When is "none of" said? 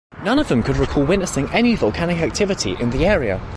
0.23-0.47